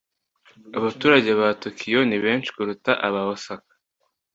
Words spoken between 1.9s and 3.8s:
ni benshi kuruta aba Osaka.